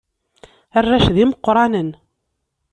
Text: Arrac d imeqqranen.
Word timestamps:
Arrac 0.77 1.05
d 1.15 1.17
imeqqranen. 1.23 1.89